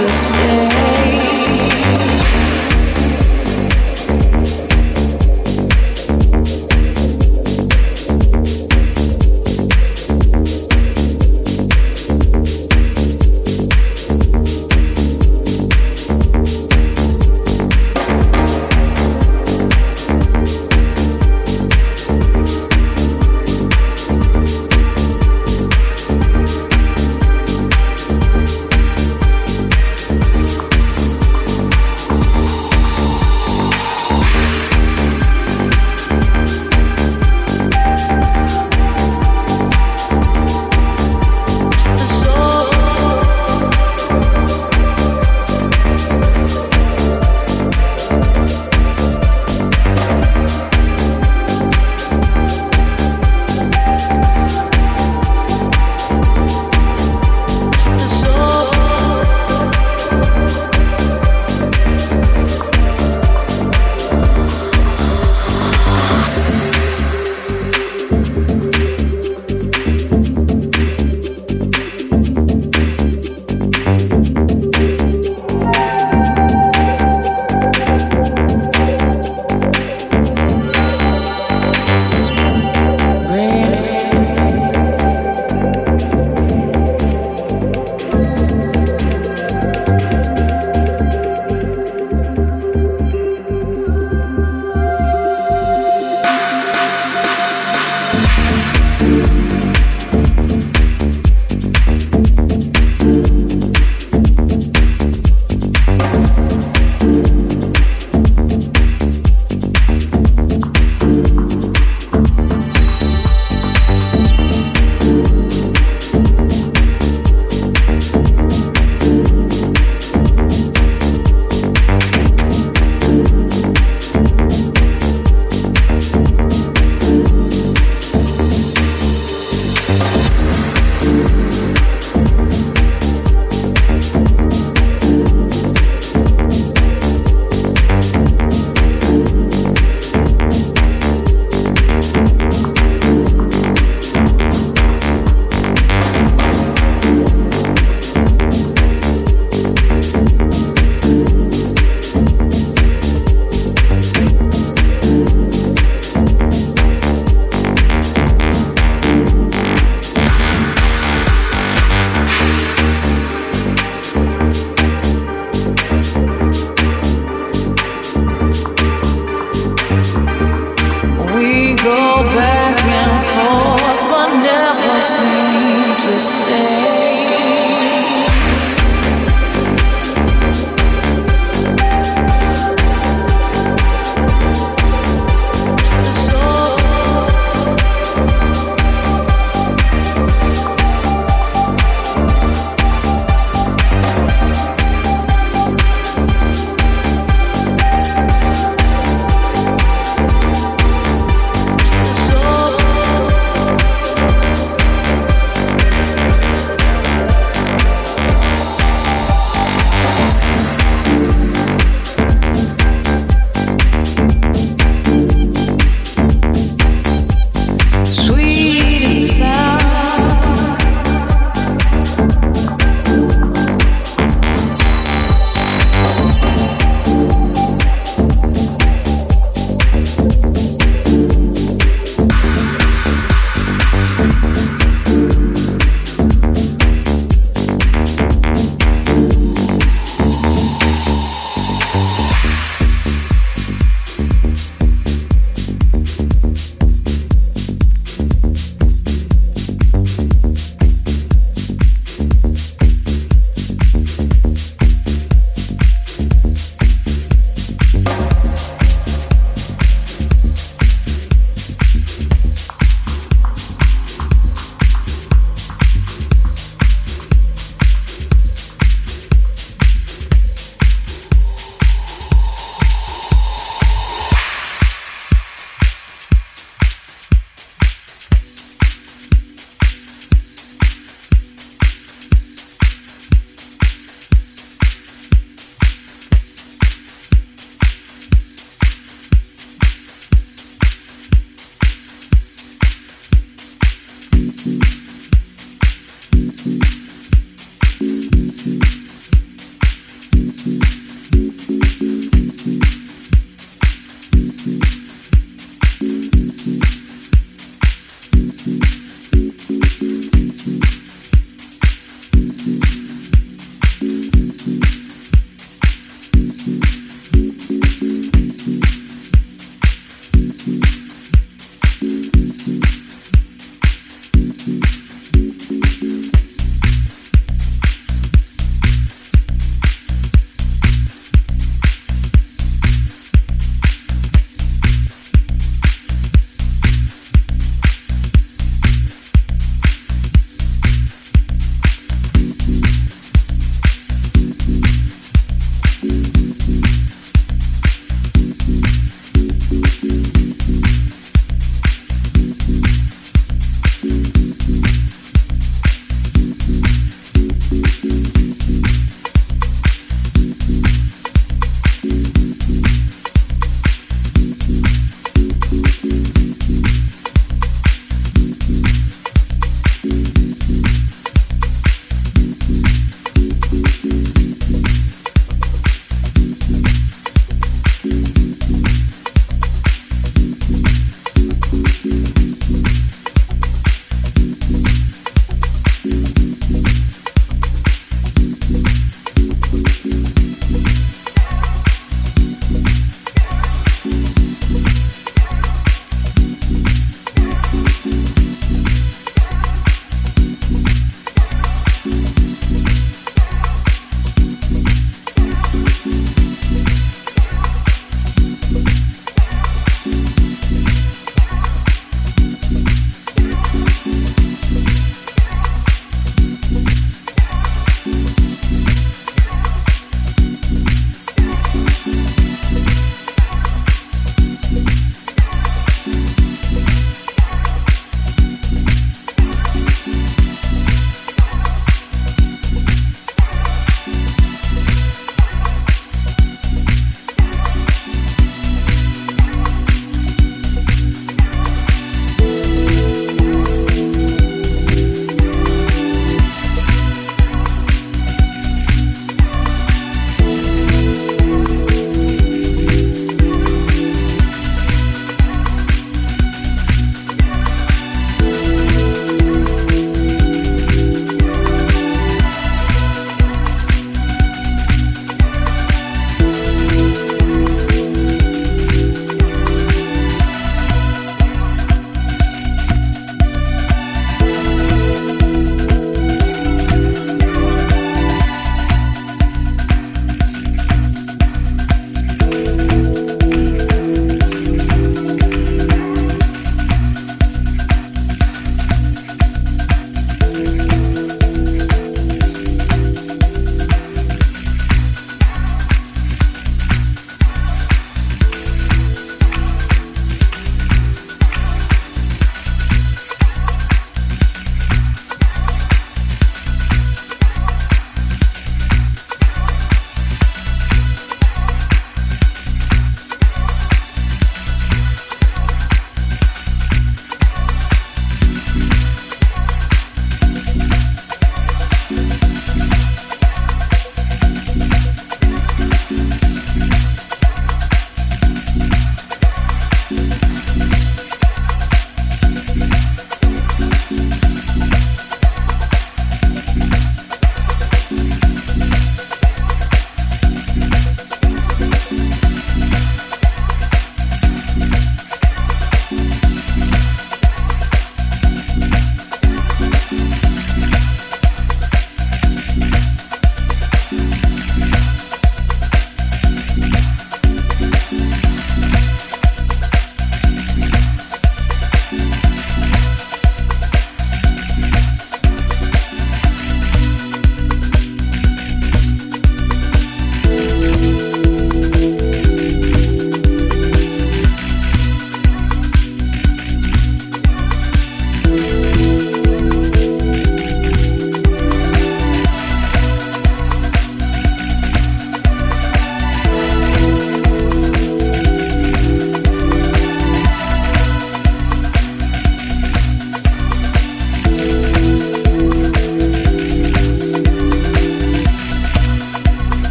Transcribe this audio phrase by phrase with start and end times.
[0.00, 0.63] existence.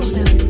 [0.00, 0.49] out now.